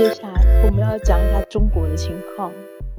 [0.00, 2.50] 接下来我们要讲一下中国的情况，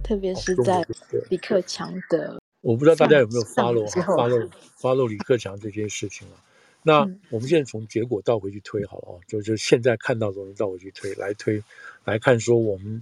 [0.04, 0.86] 特别是在
[1.32, 2.40] 李克强的。
[2.62, 4.48] 我不知道大家有没有 follow follow
[4.80, 6.38] follow 李克强这件事情啊？
[6.84, 7.00] 那
[7.32, 11.64] 我们现在从结果倒回去推好了啊，就就现在看到的东西倒回去推来推
[12.06, 13.02] 来看，说我们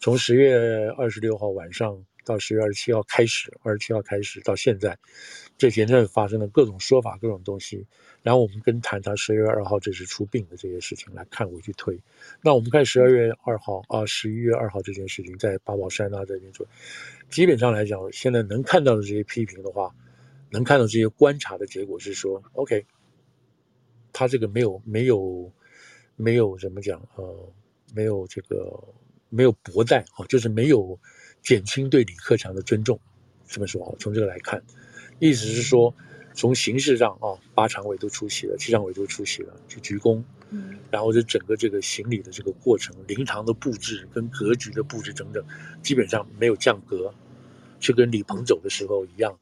[0.00, 4.98] 从十月二十六号晚上到十月二十七号开始，二十七号开始到现在，
[5.56, 7.86] 这前阵发生的各种说法、各种东西，
[8.22, 11.98] 然后我们跟谈他十月二号这次出殡的这些事情来看回去推。
[12.42, 16.66] 那我们看十二月二号啊，十一月二号这件事情在八宝山啊这边做。
[17.30, 19.94] 基本上来讲，现在能看到的这些批评的话，
[20.50, 22.84] 能看到这些观察的结果是说，OK，
[24.12, 25.52] 他这个没有没有
[26.16, 27.52] 没有怎么讲呃，
[27.94, 28.82] 没有这个
[29.28, 30.98] 没有薄待啊，就是没有
[31.46, 32.98] 减轻对李克强的尊重，
[33.46, 34.60] 这么说啊，从这个来看，
[35.20, 35.94] 意思是说，
[36.34, 40.20] 从形式上啊，八常委都出席了，七常委都出席了，去鞠躬。
[40.50, 45.40] 嗯，然后这整个这个行礼的这个过程，灵堂的布置跟格局的布置等等，
[45.84, 47.14] 基本上没有降格，
[47.78, 49.38] 就跟李鹏走的时候一样，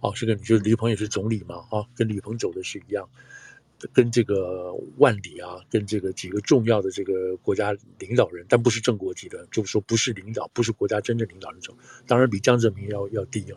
[0.00, 3.08] 哦，是跟就是李鹏也是总理嘛，啊，跟李鹏走的是一样，
[3.92, 13.56] 跟这个万里啊，跟这个几个重要的这个国家领导人，但不是正国级的，就是说不是领导，不是国家真正领导人走，当然比江泽民要要低啊，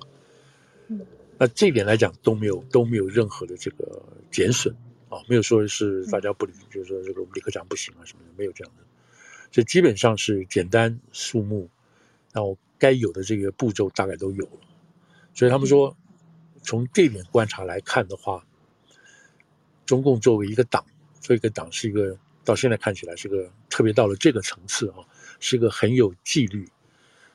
[0.88, 1.06] 嗯，
[1.38, 4.76] 那这一点来讲都没有都没有任何的这个减损。
[5.08, 8.84] 啊，没有说是大家不理，就是说这个李克强不行啊什么的，没有这样的，
[9.52, 11.70] 所以基本上是简单数目，
[12.34, 14.60] 然后该有的这个步骤大概都有了，
[15.36, 15.96] 所以他们说，
[16.64, 18.44] 从这点观察来看的话，
[19.86, 20.84] 中共作为一个党，
[21.22, 24.98] 作为一个党是一个到现在看起来是个特别到了这个层次啊，
[25.40, 26.68] 是一个很有纪律，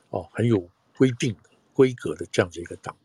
[0.09, 1.35] 哦，很有规定
[1.73, 2.95] 规格的这样子一个党。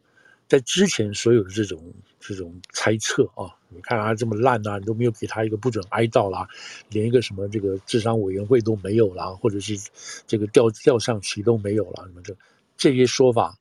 [0.48, 6.46] 在之前所有的这种这种猜测啊，你看他这么烂啊，你都没有给他一个不准哀悼啦，
[6.88, 9.76] 连一个什么这个智商委员会都没有啦，或者是
[10.24, 12.36] 这个吊吊上旗都没有了，什么这
[12.76, 13.58] 这些说法，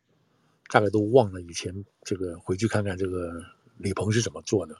[0.69, 1.73] 大概都忘了以前
[2.03, 3.43] 这个回去看看这个
[3.77, 4.77] 李鹏是怎么做的，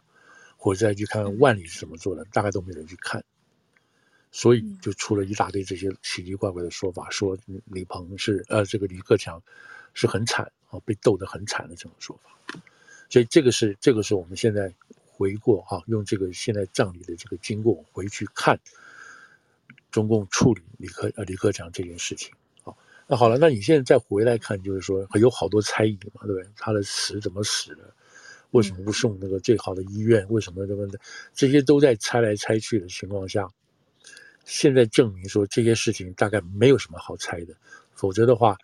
[0.66, 3.24] 或者再去看看万里是怎么做的，大概都没人去看，
[4.32, 9.40] 所以就出了一大堆这些奇奇怪怪的说法，说李鹏是呃这个李克强
[9.94, 10.80] 是很惨啊。
[10.84, 12.60] 被斗得很惨的这种说法，
[13.12, 14.74] 所以这个是这个是我们现在
[15.06, 18.60] 回过哈，用这个现在葬礼的这个经过回去看
[19.92, 22.34] 中共处理李克呃李克强这件事情
[22.64, 22.74] 啊。
[23.06, 26.50] 那好了，那你现在再回来看，就是说有好多猜疑嘛，对不对？
[26.58, 27.94] 他的死怎么死的？
[28.56, 30.26] 为什么不送那个最好的医院？
[30.30, 31.00] 为什么这么的？
[31.34, 33.48] 这些都在猜来猜去的情况下，
[34.46, 37.54] 现在证明说这些事情大概没有什么好猜的，
[37.94, 38.58] 否则的话。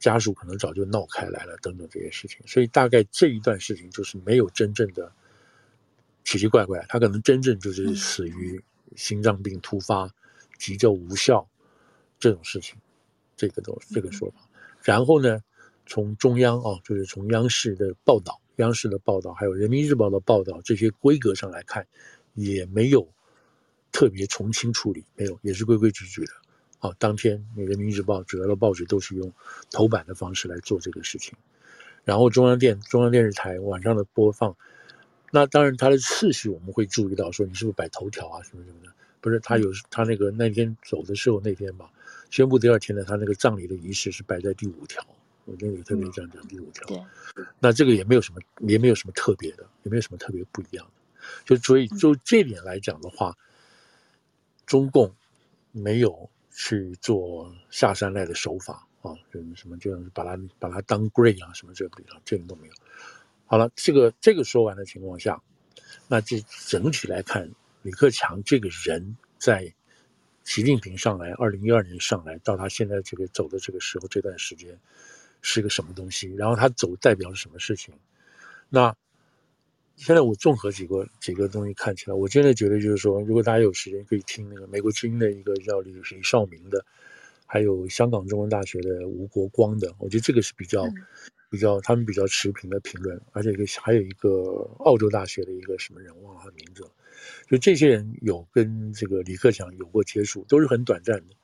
[0.00, 5.12] 家属可能早就闹开来了，等等这些事情，所以大概这一段事情就是没有真正的
[6.22, 8.62] 奇奇怪怪，他可能真正就是死于
[8.94, 10.08] 心脏病突发、
[10.56, 11.44] 急救无效
[12.20, 12.78] 这种事情，
[13.36, 14.48] 这个都这个说法。
[14.84, 15.40] 然后呢，
[15.84, 21.86] 从中央啊，就是从央视的报道、央视的报道，还有人民日报的报道这些规格上来看，
[22.34, 23.08] 也没有
[23.90, 26.32] 特别从轻处理，没有，也是规规矩矩的。
[26.80, 29.32] 啊，当天《人民日报》主要的报纸都是用
[29.70, 31.36] 头版的方式来做这个事情，
[32.04, 34.56] 然后中央电中央电视台晚上的播放，
[35.32, 41.90] 那当然它的次序我们会注意到，说你是不是摆头条啊什么什么的，不是他有他那个那天走的时候那天吧，
[42.30, 45.04] 宣布第二天的他那个葬礼的仪式是摆在第五条，
[45.50, 53.36] 我觉得也特别这样讲第五条，对，那这个也没有什么也没有什么特别的，也没有什么特别不一样的，就所以就这点来讲的话，
[54.66, 55.14] 中共
[55.72, 56.30] 没有。
[56.60, 62.72] 去做下三滥的手法啊，什么什么，就把它把它当 grade 啊，什么这个这个都没有。
[63.46, 65.40] 好了，这个这个说完的情况下，
[66.08, 67.48] 那这整体来看，
[67.82, 69.72] 李克强这个人在
[70.42, 74.76] 习近平上来，二零一二年上来到他现在这个走的这个时候，这段时间
[75.42, 76.32] 是个什么东西？
[76.34, 77.94] 然后他走代表了什么事情？
[78.68, 78.94] 那。
[80.00, 86.86] 现在我综合几个几个东西看起来，我真的觉得就是说，如果大家有时间可以听那个美国之音的一个叫李李少明的，
[87.46, 90.86] 还有香港中文大学的吴国光的，我觉得这个是比较
[91.50, 96.90] 比较他们比较持平的评论，而且一个还有一个澳洲大学的一个什么人忘了他的名字了，
[97.48, 101.34] 就这些人有跟这个李克强有过接触，都是很短暂的。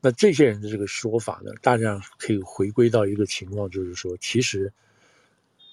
[0.00, 4.72] 那这些人的这个说法呢，大家可以回归到一个情况，就是说，其实。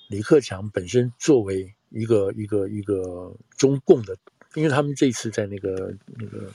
[0.08, 4.16] 李克强本身作为一个一个一个中共的，
[4.54, 6.52] 因为他们这次在那个那个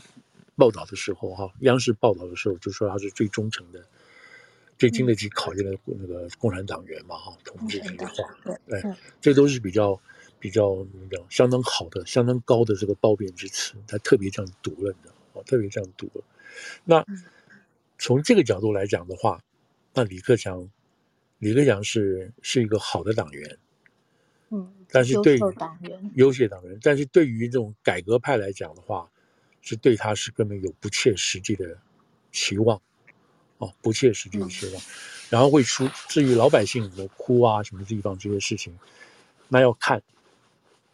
[0.54, 3.84] 报道的时候，哈，央视报道的时候就说他是最忠诚的、
[4.78, 8.80] 最经得起考验的那个共产党员嘛，哈，同志这句话，对，
[9.20, 10.00] 这都是比较
[10.38, 16.22] 比较比较相当好的、相当高的这个褒贬之词，他特别这样读了你知道吗，特别这样读了。
[16.84, 17.04] 那
[18.00, 19.40] 从这个角度来讲的话，
[19.94, 20.68] 那李克强，
[21.38, 23.58] 李克强是是一个好的党员，
[24.48, 29.08] 嗯，但是对优秀党员，优秀党员，但是对于这种改革派来讲的话，
[29.60, 31.78] 是对他是根本有不切实际的
[32.32, 32.80] 期望，
[33.58, 34.84] 哦，不切实际的期望，嗯、
[35.28, 38.76] 然后会出至于老百姓的哭啊什么地方这些事情，
[39.48, 40.02] 那要看。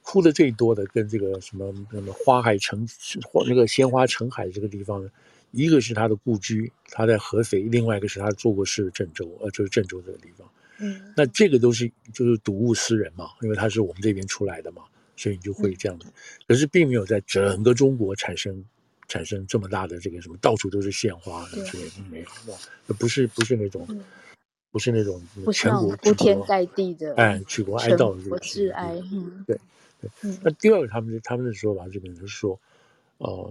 [0.08, 2.86] 哭的最多的跟这个什么什么花海城
[3.24, 5.10] 或那个鲜花城海这个地方呢，
[5.56, 10.48] 一个是他的故居，他在合肥；另外一个是他做过事的郑州，呃，就是郑州这个地方。
[10.78, 14.82] 嗯，那这个都是就是睹物思人嘛，因为他是我们这边出来的嘛，
[15.16, 16.06] 所以你就会这样子。
[16.46, 18.62] 可是并没有在整个中国产生
[19.08, 23.86] 产生这么大的这个什么到处都是鲜花之类的没有，不是不是那种。
[24.72, 25.22] 不是那种
[25.54, 28.92] 全国铺天盖地的哎，举国哀悼的这个致哀。
[29.10, 29.58] 嗯，对
[30.02, 30.30] 对。
[30.42, 32.60] 那第二个，他们他们的说法这边就是说，
[33.16, 33.50] 呃，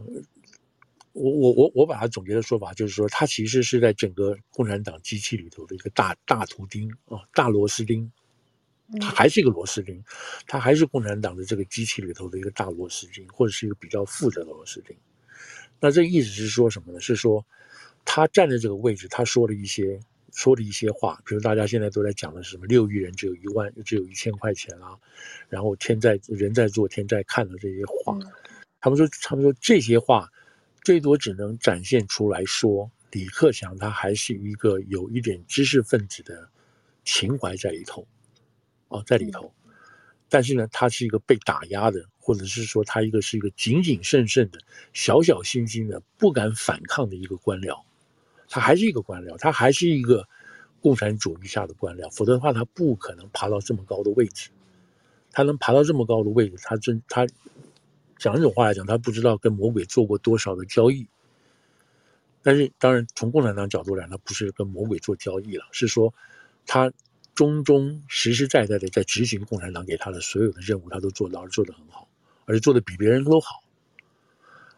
[1.16, 8.12] 我我我我把它总结的说法就是说，它其实是在整个共产党机器里头的一个大大图钉啊，大螺丝钉，
[9.00, 10.04] 他还是一个螺丝钉，
[10.46, 14.96] 他还是共产党的这个机器里头的一个大螺丝钉，或者是一个比较负责的螺丝钉。
[15.80, 17.00] 那这意思是说什么呢？
[17.00, 17.46] 是说
[18.04, 20.00] 他站在这个位置，他说了一些。
[20.38, 24.92] 说的一些话，比如大家现在都在讲的是什么六亿人只有一万，只有一千块钱啊，
[25.48, 28.20] 然后天在人在做天在看的这些话，
[28.82, 30.30] 他们说他们说这些话
[30.86, 36.48] 最多只能展现出来说李克强他还是一个有一点知识分子的
[37.04, 38.08] 情怀在里头，
[38.90, 39.52] 哦，在里头，
[40.30, 44.60] 但是呢，他是一个被打压的，或者是说他一个是一个谨谨慎慎的、
[44.94, 47.82] 小小心心的、不敢反抗的一个官僚。
[48.48, 50.28] 他还是一个官僚，他还是一个
[50.82, 54.52] 共产主义下的官僚，否则的话，他不可能爬到这么高的位置。
[55.32, 57.28] 他能爬到这么高的位置，他真他
[58.18, 61.08] 讲这种话来讲，他不知道跟魔鬼做过多少的交易。
[62.42, 66.14] 但是，当然从共产党角度来讲，他不是跟魔鬼做交易了，是说
[66.66, 66.92] 他
[67.34, 72.08] 忠忠实实在在的在执行共产党给他的所有的任务，他都做到，而做得很好，
[72.46, 73.64] 而且做得比别人都好。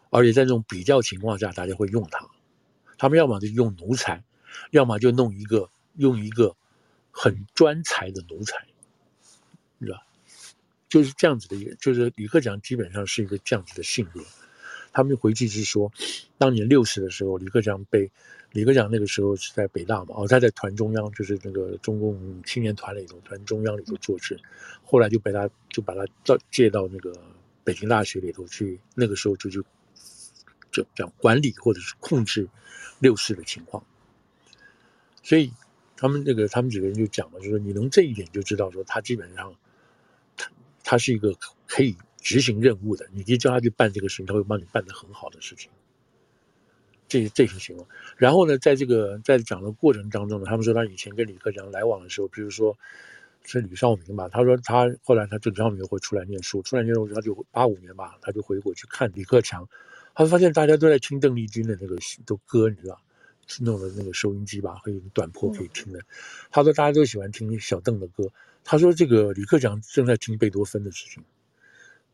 [0.09, 2.25] 而且在这种比较情况下，大家会用他。
[2.97, 4.23] 他们要么就用奴才，
[4.71, 6.55] 要么就弄一个用一个
[7.11, 8.65] 很专才的奴才，
[9.81, 9.99] 是吧？
[10.89, 14.21] 就是这样子的一个，就是李克强基本上是一个这样子的性格。
[14.91, 15.91] 他们回去是说，
[16.37, 18.09] 当年六四的时候，李克强被
[18.51, 24.39] 李克强那个时候是在北大嘛，哦，他在团中央，就是那个中共青年团里头，团中央里头做事，
[24.83, 27.13] 后来就被他就把他到借到那个
[27.63, 29.63] 北京大学里头去，那个时候就就
[30.71, 32.47] 就讲管理或者是控制。
[32.99, 33.85] 六四的情况，
[35.21, 35.53] 所以
[35.95, 39.53] 他们那个他们几个人就讲了，就说你能这一点就知道，说他基本上
[40.87, 41.35] 他他是一个
[41.67, 45.69] 可以执行任务的，你可以叫他去办这个事情，他会帮你办得很好的事情。
[47.09, 52.77] 这这些情况，然后呢，在这个在讲的过程当中呢，他们说他以前跟李克强来往的时候，比如说
[53.43, 59.67] 是吕少明吧，他说他后来他就吕少明会出来念书，出来念书他就八五年吧，他就回国去看李克强。
[60.15, 63.01] 他发现大家都在听邓丽君的那个都歌，你知道，
[63.59, 65.99] 弄了那个收音机吧，可以短波可以听的。
[66.49, 68.31] 他说大家都喜欢听小邓的歌。
[68.69, 71.23] 他说这个李克强正在听贝多芬的事情。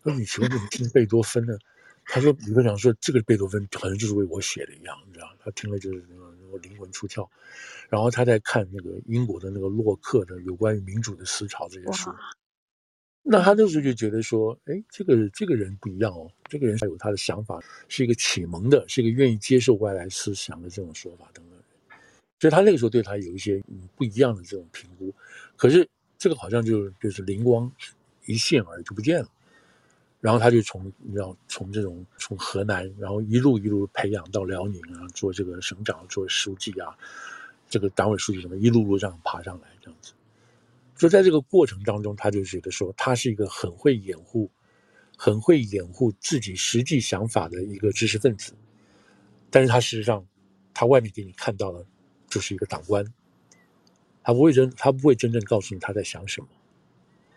[0.03, 1.57] 他说你请问怎么听贝多芬呢？
[2.05, 7.27] 他说李克强说这个贝多芬好像就是为我写的一样，你知道，他听了就是那个那个灵魂出窍。
[7.89, 12.13] 然后他在看那个英国的那个洛克的有关于民主的思潮这些书。
[13.24, 21.60] 那他那时候就觉得说，哎，这个这个人不一样哦，这个人他有他的想法，是一个启蒙的，是一个愿意接受外来思想的这种说法等等。
[22.39, 23.63] 所以他那个时候对他有一些
[23.95, 25.12] 不一样的这种评估。
[25.55, 25.89] 可是
[26.23, 27.69] 这个好像就就是灵光
[28.27, 29.29] 一现而已就不见了。
[30.21, 36.97] 然后他就从你知道从这种从河南，然后一路一路培养到辽宁啊，做这个省长，做书记啊，
[37.67, 40.13] 这个党委书记什么一路路这样爬上来这样子。
[40.95, 44.49] 就在这个过程当中，他就觉得说，他是一个很会掩护、
[45.17, 48.53] 很会掩护自己实际想法的一个知识分子。
[49.51, 50.25] 但是他事实上，
[50.73, 51.85] 他外面给你看到的，
[52.29, 53.05] 就是一个党官。
[54.23, 56.47] 他不会真，他不会真正告诉你他在想什么。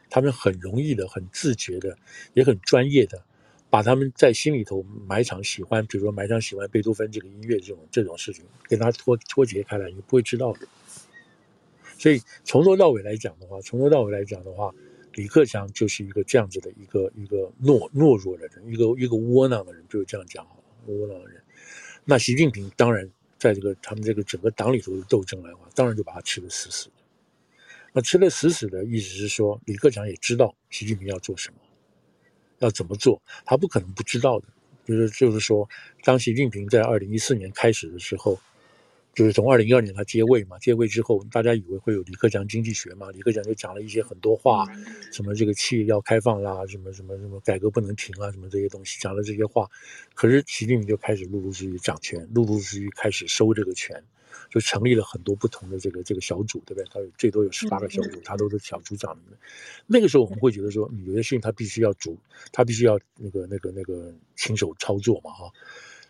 [0.09, 1.99] 他们很容易的、很自觉的、
[2.33, 3.25] 也很专业的，
[3.69, 10.61] 把他们在心里头埋藏喜欢，比如说埋藏喜欢贝多芬这个音乐这种这种事情，跟他脱脱节开来，你不会知道的。
[11.99, 14.73] 所以从头到尾来讲的话，从头到尾来讲的话，
[15.15, 21.43] 李克强就是一个这样子的一个一个懦懦弱的人，一个一个窝囊的人，就是这样讲好了，窝囊的人。
[22.05, 26.93] 那习近平当然在这个他们这个整个党里头的斗争来话，当然就把他吃的死死的。
[27.93, 31.57] 那吃的死死的意思是说，李克强也知道习近平要做什么，
[32.59, 34.47] 要怎么做，他不可能不知道的。
[34.85, 35.69] 就是就是说，
[36.05, 38.39] 当习近平在二零一四年开始的时候。
[39.17, 44.67] 就是从二零一二年他接位嘛，接位之后，大家以为会有李克强经济学嘛，李克强就讲了一些很多话，
[45.11, 49.67] 什么这个企业要开放啦，什么什么什么改革不能停啊，什么这些东西讲了这些话，
[50.15, 54.05] 可是习近平就开始陆陆续续掌权，陆陆续续开始收这个权，
[54.51, 56.85] 就成立了很多不同的这个这个小组，对不对？
[56.93, 59.19] 他有最多有十八个小组，他都是小组长。
[59.87, 62.19] 那个时候我们会觉得说，有些事情他必须要主，
[62.53, 65.51] 他必须要那个那个那个亲手操作嘛，哈。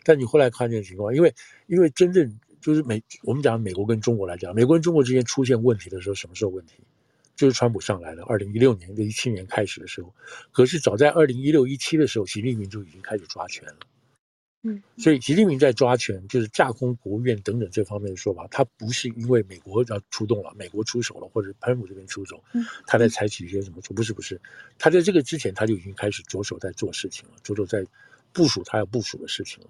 [0.02, 1.32] 但你后来看见情况，因为
[1.68, 2.36] 因为真正。
[2.60, 6.74] 就是美，我们讲美国跟中国来讲，美国跟中国之间出现问题的时候，什么时候问题？
[7.36, 10.14] 就是川普上来了，二零一六年、一七年开始的时候。
[10.52, 13.76] 可是早在二零一六、一七的时候，习近平就已经开始抓权了。
[14.62, 22.42] 嗯，所以习近平在抓权，就是架空国务院等等这方面的说法，他不是因为美国要出动了，美国出手了，或者川普这边出手，
[22.86, 23.82] 他在采取一些什么？
[23.94, 24.40] 不是，不是，
[24.78, 27.84] 他在这个之前他就已经开始着手在做事情了，着手在
[28.32, 29.68] 部署他要部署的事情了。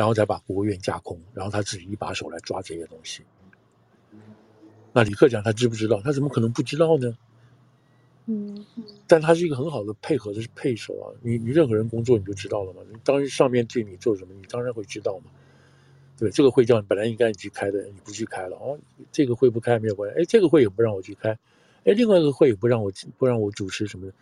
[0.00, 3.22] 然后再把国务院架空，然后他自己一把手来抓这些东西。
[4.94, 6.00] 那李克强他知不知道？
[6.00, 7.18] 他怎么可能不知道呢？
[8.24, 8.64] 嗯，
[9.06, 11.12] 但他是一个很好的配合的配手啊。
[11.20, 12.80] 你你任何人工作你就知道了嘛。
[12.90, 15.24] 你当时上面对你做什么，你当然会知道嘛。
[16.16, 18.78] 对，这个会叫你本来应该你去开的，你不去开了哦。
[19.12, 20.18] 这个会不开没有关系。
[20.18, 21.28] 哎，这个会也不让我去开。
[21.84, 24.14] 哎，另外一个会也不让我不让我主持什么的，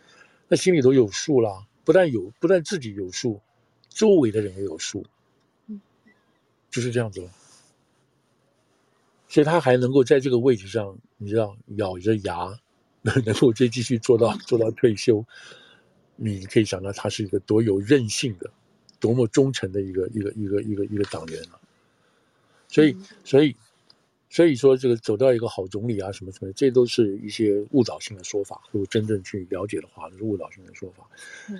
[0.48, 1.64] 那心里头有数啦。
[1.84, 3.40] 不但有，不但自己有数，
[3.88, 5.06] 周围的人也有数。
[6.70, 7.28] 就是这样子，
[9.28, 12.58] 所以他还能够在这个位置上，你知道，咬着牙
[13.02, 15.24] 能 能够再继续做到做到退休，
[16.16, 18.50] 你可以想到他是一个多有韧性的、
[19.00, 21.60] 多么忠诚的一个一个一个一个一个党员啊。
[22.68, 23.54] 所以，所以。
[24.30, 28.60] 所以说，这个走到一个好总理啊，什么什么，这都是一些误导性的说法。
[28.70, 31.08] 如果真正去了解的话，是误导性的说法。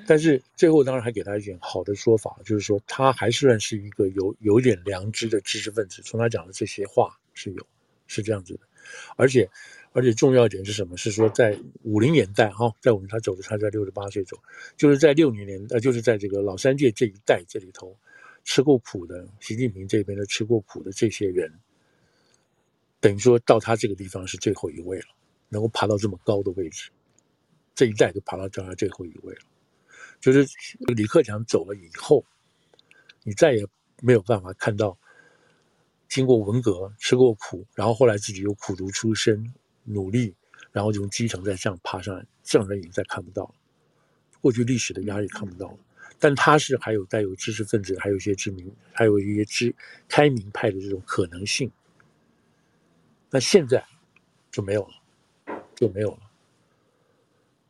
[0.07, 6.03] 但是最后当然还给他一点好的说法，就是说他还是算是一个有有点良知的知识分子。
[6.03, 7.67] 从他讲的这些话是有，
[8.07, 8.61] 是这样子的。
[9.17, 9.49] 而且，
[9.93, 10.95] 而且重要一点是什么？
[10.97, 14.37] 是说在五零年代哈，在我们他走的，他在六十八岁走，
[14.77, 17.97] 就是在六零年呃，就是在这个老三届这一代这里头
[18.45, 21.51] 吃过苦的，习近平这边的吃过苦的这些人。
[23.01, 25.07] 等于说到他这个地方是最后一位了，
[25.49, 26.91] 能够爬到这么高的位置，
[27.75, 29.41] 这一代就爬到这儿最后一位了。
[30.21, 30.45] 就是
[30.95, 32.25] 李克强走了以后，
[33.23, 33.65] 你再也
[34.03, 34.99] 没有办法看到
[36.09, 40.35] 经过文革吃过苦，然后后来自己又苦读出身，努力，
[40.73, 43.55] 然后从基层再这样爬上来，这样的人再看不到了。
[44.41, 45.79] 过去历史的压力看不到了，
[46.19, 49.73] 但他是还有带有知识分子，还有一些知名，还有一些知
[50.09, 51.71] 开明派的这种可能性。
[53.31, 53.85] 那现在
[54.51, 56.21] 就没有了，就没有了。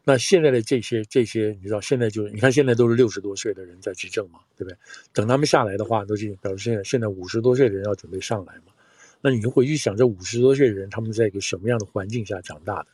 [0.05, 4.79] 那现在的这些这些，你知道，现在就是你看，现在都是六十多岁的人在执政嘛，对不对？
[5.13, 8.73] 等他们下来的话，都是表示现在现在五十多岁的人要准备上来嘛。
[9.21, 12.89] 那你就回去想，这五十多岁的人他们在一个什么样的环境下长大的？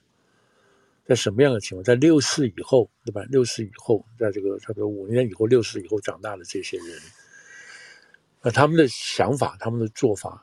[1.06, 1.84] 在什么样的情况？
[1.84, 3.22] 在六四以后，对吧？
[3.28, 6.86] 六四以后，在这个差不多五年以后，六四以后长大的这些人，
[8.42, 10.42] 那他们的想法，他们的做法。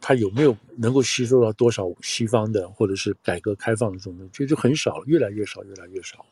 [0.00, 6.24] 他有没有能够吸收到多少西方的或者是改革开放的这种东西，就就很少，越来越少，越来越少。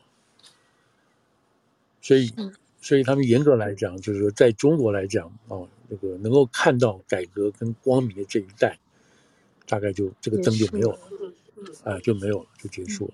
[2.01, 2.33] 所以，
[2.81, 8.79] 所以他们严格来讲，就是说，在中国来讲啊，这个能够看到改革跟光明的这一代，
[9.67, 10.99] 大概就这个灯就没有了，
[11.83, 13.13] 啊，就没有了，就结束了。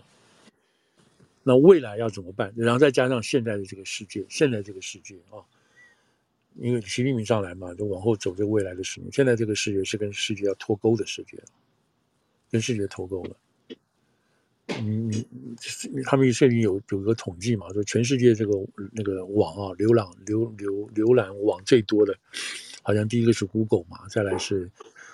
[1.43, 2.53] 那未来要怎么办？
[2.55, 5.43] 然后再加上现在的这个世界，现在这个世界啊。
[6.57, 9.11] 因为习近平上来嘛，就往后走这个未来的十年。
[9.11, 11.37] 现在这个世界是跟世界要脱钩的世界，
[12.49, 13.35] 跟世界脱钩了。
[14.81, 15.25] 你
[15.93, 18.53] 你他们最近有有一个统计嘛，说全世界这个
[18.93, 22.17] 那个网啊，浏览浏浏浏览网最多的，
[22.81, 24.69] 好像第一个是 Google 嘛，再来是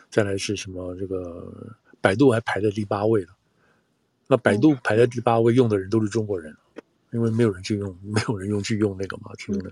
[0.10, 3.36] 再来是什么这个百度还排在第八位了。
[4.28, 6.56] 那百度排在第八位，用的人都是中国人。
[7.12, 9.72] 因为没有人去用，没有人用去用那个嘛，去用的。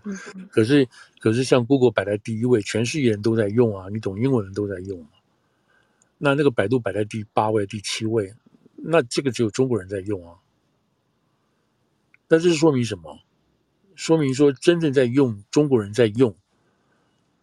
[0.51, 0.87] 可是，
[1.19, 5.05] 可是像 Google 摆在第一位，全世界人都在用啊，你懂英文人都在用。
[6.17, 8.33] 那那个百度摆在第八位、第七位，
[8.75, 10.35] 那这个只有中国人在用啊。
[12.27, 13.19] 那这是说明什么？
[13.95, 16.35] 说明说真正在用中国人在用，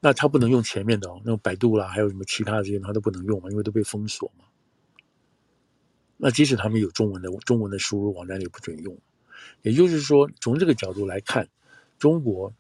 [0.01, 4.45] 那他不能用前面的哦，那个百度啦，还有什么其他的这些，他都不能用嘛，因为都被封锁嘛。
[6.19, 8.99] 那即使他们有中文的中文的输入网站，也不准用。
[9.63, 11.49] 也就是说，从这个角度来看，
[11.99, 12.53] 中国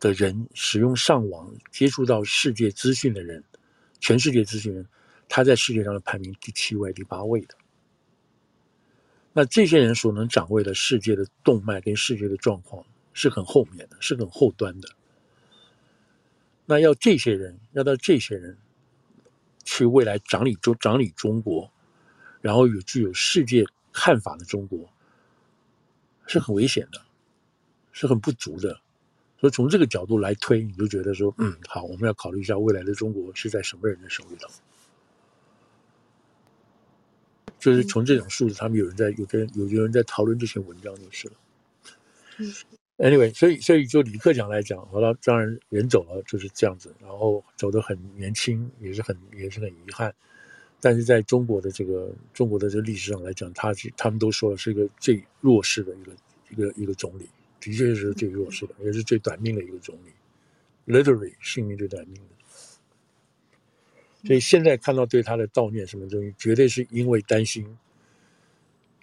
[0.00, 3.44] 的人使用上网接触到世界资讯的人，
[4.00, 4.86] 全世界资讯人，
[5.28, 7.54] 他在世界上的排名第七位、第八位的。
[9.32, 14.88] 那这些人所能掌握的世界的动脉跟世界的状况，是很后面的，是很后端的。
[16.66, 18.58] 那要这些人，要到这些人
[19.64, 21.70] 去未来掌理中掌理中国，
[22.40, 24.92] 然后有具有世界看法的中国，
[26.26, 27.00] 是很危险的，
[27.92, 28.80] 是很不足的。
[29.38, 34.48] 所以从这个角度来推，你就觉得说，嗯，好，我们要考虑一下未来的中国是在什么人的手里头。
[37.58, 41.34] 就是从这种数字，他们有人在有跟有有人在讨论这些文章就是了。
[42.98, 50.14] Anyway，所以所以就李克强来讲，好了，当然人走了就是这样子，然后走得很年轻，也是很也是很遗憾。
[50.84, 56.12] 但是在中国的这个中国的这个历史上来讲，他是他们都说了是一个最弱势的一个
[56.50, 57.28] 一个一个总理。
[57.60, 60.10] 的确是最弱势的，也是最短命的一个总理
[60.92, 62.22] ，literally 性命最短命的。
[64.26, 67.64] 所以现在看到对他的悼念什么东西，绝对是因为担心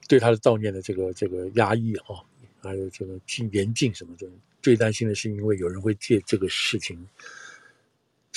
[0.09, 2.19] 对他的悼念的这个这个压抑啊，
[2.61, 3.17] 还有这个
[3.53, 4.35] 严禁什么东西。
[4.61, 7.07] 最担心的是因为有人会借这个事情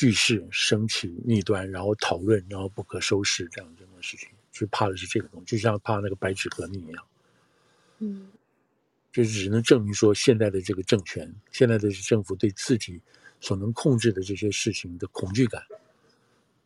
[0.03, 7.07] 聚势升起逆端，然后讨论，然后不可收拾这样这样的事情，就怕的是这个东西，就像怕那个白纸革命一样。
[8.01, 8.29] 嗯。
[9.13, 13.01] 就只能证明说，现在的这个政权，现在的政府对自己
[13.41, 15.63] 所能控制的这些事情的恐惧感，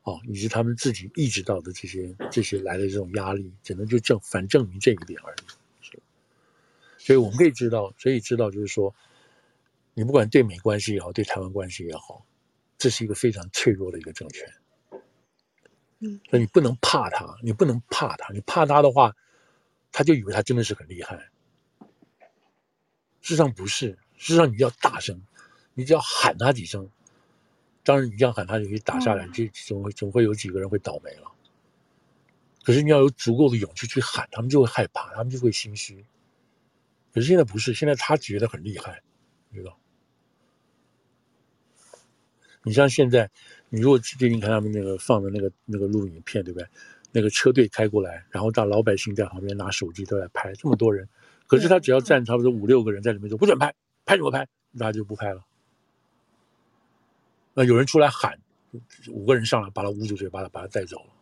[0.05, 5.53] 哦，以及他们自己意识到的这些这些来的这种压力，只能就证反证明这一点而已。
[5.83, 6.01] 是，
[6.97, 8.95] 所以我们可以知道，所以知道就是说，
[9.93, 12.25] 你不管对美关系也好，对台湾关系也好，
[12.79, 14.47] 这是一个非常脆弱的一个政权。
[15.99, 19.17] 嗯，所以你不能怕他，你不能怕他，你怕他的话，
[19.91, 21.17] 他就以为他真的是很厉害。
[23.23, 25.21] 事实上不是，事实上你要大声，
[25.75, 26.89] 你只要喊他几声，
[27.83, 31.33] 当然你这样喊他就可以打下来，这总会总会有几个人会倒霉了。
[32.63, 36.05] 可是你要有足够的勇气去喊，他们就会害怕，他们就会心虚。
[37.15, 39.03] 可是现在不是，现在他觉得很厉害，
[39.49, 39.79] 你知道？
[42.67, 43.31] 你像现在，
[43.69, 46.67] 你如果最近看他们那个放的那个那个录影片，对不对？
[47.13, 51.09] 那个车队开过来，然后大老百姓在旁边拿手机都在拍，这么多人。
[51.47, 53.73] 可是他只要站差不多五六个人在里面，说不准拍，
[54.05, 54.49] 拍什么拍？
[54.77, 55.47] 大家就不拍了。
[57.55, 58.37] 那有人出来喊，
[59.13, 61.13] 五个人上来把他捂住嘴，把他把他带走了。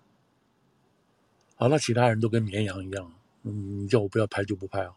[1.57, 4.95] 好，那其他人都跟绵羊一样，嗯，你叫我不要拍就不拍啊。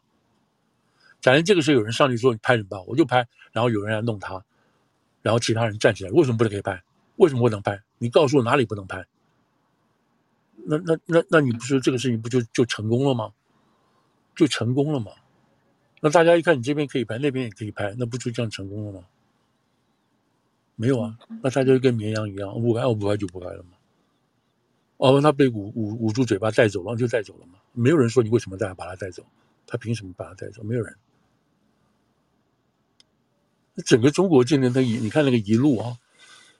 [1.19, 4.43] 假如这个时候有人上去说你拍什么吧，我就拍，然后有人来弄他，
[5.27, 6.81] 然后其他人站起来，为什么不能可以拍？
[7.17, 7.83] 为什么不能拍？
[7.97, 9.05] 你告诉我哪里不能拍？
[10.63, 13.33] 那那那那你不是这个事情不就就成功了吗？
[14.37, 15.11] 就成功了吗？
[15.99, 19.05] 那大家一看你这边可以拍，那边也可以拍，那不就这样成功了吗？
[20.77, 23.71] 没有啊，那大家就跟绵羊一样，不拍我不拍就不拍了嘛。
[24.95, 27.59] 哦，他被捂捂捂住嘴巴带走了，就带走了嘛。
[27.73, 29.25] 没有人说你为什么带把他带走，
[29.65, 30.63] 他凭什么把他带走？
[30.63, 30.95] 没有人。
[33.85, 35.97] 整个中国境内，他一你看那个一路啊，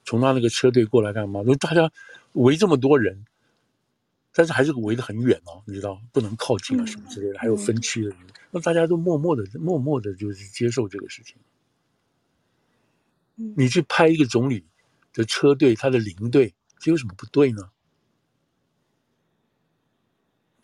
[0.05, 1.43] 从他那个车队过来干嘛？
[1.43, 1.91] 就大家
[2.33, 3.25] 围这么多人。
[4.33, 8.19] 但是还是围得很远哦，你知道不能靠近啊什么之类的，还有分区的人，
[8.51, 11.35] 那大家都默默的、默默的，就是接受这个事情。
[13.55, 14.63] 你去拍一个总理
[15.11, 17.67] 的车队，他的领队，这有什么不对呢？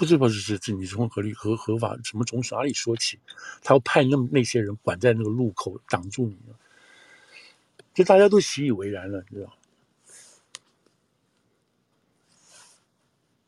[0.06, 3.20] 不知道是是是，你从合理合合法什么从哪里说起？
[3.62, 6.38] 他要派那么那些人管在那个路口挡住你，
[7.94, 9.54] 就大家都习以为然了，你知道。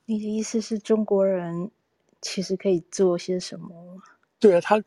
[0.06, 1.72] 你的意思是中国人
[2.22, 4.02] 其实可以做些什么？
[4.40, 4.84] 对啊，他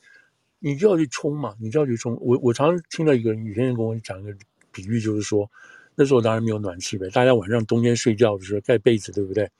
[0.60, 2.16] 你就要去冲嘛，你就要去冲。
[2.20, 4.32] 我我常常听到一个人，有些人跟我讲一个
[4.70, 5.50] 比喻，就是说
[5.96, 9.50] 那时候当然没有暖气呗，大家晚上冬天睡觉的时候盖被子，对不对？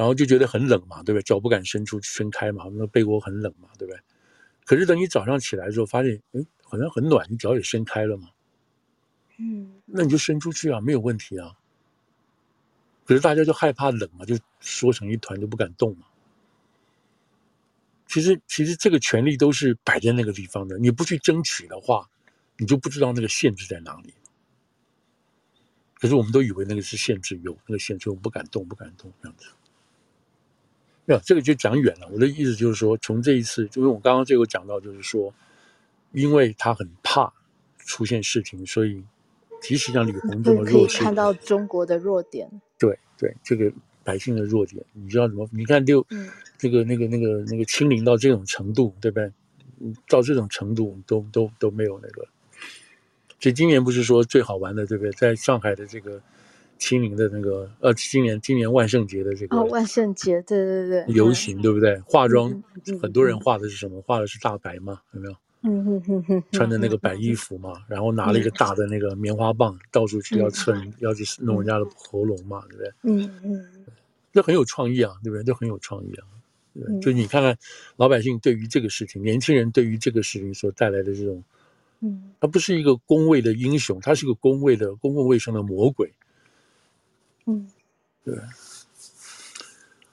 [0.00, 1.22] 然后就觉得很冷嘛，对不对？
[1.22, 4.00] 脚不敢伸出伸开嘛，那被窝很冷嘛，对不对？
[4.64, 8.30] 可是等你早上起来的时候，发现哎，好像很暖，你脚也伸开了嘛，
[9.36, 11.54] 嗯，那你就伸出去啊，没有问题啊。
[13.04, 16.06] 可是大家就害怕冷嘛，就缩成一团，就不敢动嘛。
[18.06, 20.78] 其实，其实这个权利都是摆在那个地方的。
[20.78, 22.08] 你不去争取的话，
[22.56, 24.14] 你就不知道那个限制在哪里。
[25.96, 29.46] 可是我们都以为那个是限制，有那个限制，我们不敢动，不敢动这样子。
[31.10, 32.08] 没有，这个就讲远了。
[32.12, 35.34] 我的意思就是说，从这一次，就是我刚刚最后讲到，就是说，
[36.12, 37.32] 因为他很怕
[37.78, 39.04] 出现事情，所以。
[39.62, 42.48] 即使像李鸿这么弱势，看到中国的弱点。
[42.78, 43.70] 对对，这个
[44.02, 45.46] 百姓的弱点，你知道怎么？
[45.52, 49.30] 你看就，嗯，这个那个那个那个清零到这种程度，对不对？
[50.08, 52.26] 到这种程度都都都没有那个。
[53.38, 55.12] 所以今年不是说最好玩的，对不对？
[55.12, 56.22] 在上海的这个
[56.80, 61.96] 清零的那个呃，今年今年万圣节的这个哦，万圣节，对对对，游行对不对？
[62.00, 62.60] 化妆，
[63.00, 64.02] 很多人化的是什么？
[64.02, 65.36] 化的是大白嘛，有没有？
[65.62, 72.92] 嗯哼哼哼，穿的那个白衣服嘛，然后拿了一个大的那个棉花棒，到处去要蹭，要去弄人家的喉咙嘛，对不对？
[73.02, 73.84] 嗯嗯，
[74.32, 75.44] 这很有创意啊，对不对？
[75.44, 76.24] 这很有创意啊？
[77.02, 77.54] 就你看看
[77.96, 81.44] 老百姓对于这个事情，年轻人对于这个事情所带来的这种，
[82.00, 86.10] 嗯，他不是一个公卫的英雄，他是个公卫的公共卫生的魔鬼，
[87.46, 87.68] 嗯，
[88.24, 88.34] 对。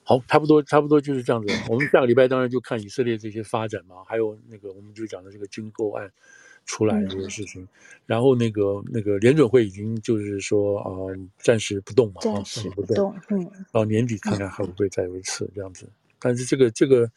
[0.03, 1.53] 好，差不多，差不多就是这样子。
[1.69, 6.09] 我们下个礼拜当然就看以色列这些发展嘛，还有那个我们就讲的这个军购案
[6.65, 7.61] 出来这个事情。
[7.63, 7.67] 嗯、
[8.05, 15.85] 然后那个那个联准会已经就是说啊、呃，暂时不动嘛，暂时不动，嗯，到年底看看还会不会再有一次这样子。
[15.85, 17.11] 嗯、但是这个这个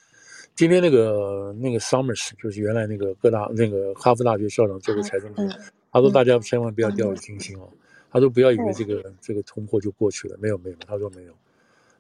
[0.57, 5.49] 今天那个那个 Summers 就是原来那个各大那个哈佛大学校长做过财政部，
[5.93, 7.79] 他说大家千万不要掉以轻心哦，嗯、
[8.11, 11.35] 他说不要以为这个、嗯、这个通货就过去了，没有没有，他说没有。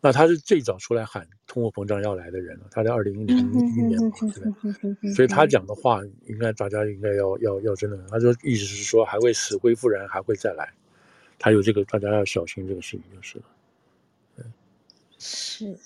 [0.02, 5.14] 那他是最早出来喊通货膨胀要来的人了，他在二零零一年嘛，对吧？
[5.14, 7.98] 所以他讲的话，应该大家应该要要要真的。
[8.08, 10.72] 他说意思是说还会死灰复燃，还会再来。
[11.38, 13.44] 他有这个，大家要小心这个事情就是了。
[14.36, 14.44] 对，
[15.18, 15.76] 是。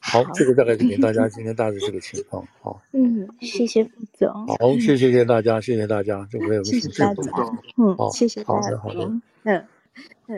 [0.00, 2.42] 好，这个大概给大家今天大致这个情况。
[2.60, 4.28] 好，嗯，谢谢副总。
[4.46, 7.22] 好，谢谢谢大家，谢谢大家，这个有谢谢大家。
[7.76, 8.60] 嗯，谢谢大家。
[8.60, 9.12] 好的，好的，
[9.44, 9.64] 嗯。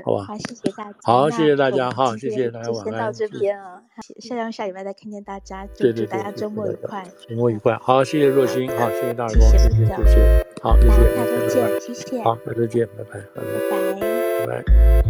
[0.05, 0.99] 好吧，好，谢谢大家。
[1.03, 2.85] 好，谢谢大家，好，谢谢大家，晚安。
[2.85, 3.83] 先到这边啊，
[4.19, 7.77] 下下下礼拜再看见大家，祝祝大家周末愉快，周末愉快。
[7.77, 15.02] 好，谢谢若星，好，谢谢大耳光，谢谢谢谢，好，谢谢，下周见，谢谢，好，下周见，拜拜，拜拜，拜拜。